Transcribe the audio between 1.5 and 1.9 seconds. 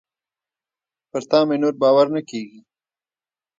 نور